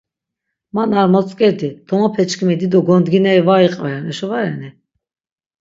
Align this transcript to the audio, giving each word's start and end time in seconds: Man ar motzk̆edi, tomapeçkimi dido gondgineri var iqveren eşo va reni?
Man 0.75 0.89
ar 0.99 1.07
motzk̆edi, 1.13 1.69
tomapeçkimi 1.87 2.55
dido 2.61 2.79
gondgineri 2.87 3.43
var 3.47 3.61
iqveren 3.67 4.05
eşo 4.11 4.25
va 4.31 4.39
reni? 4.45 4.69